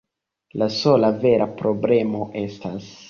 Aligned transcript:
La 0.61 0.69
sola 0.77 1.11
vera 1.25 1.47
problemo 1.61 2.27
estas... 2.43 2.91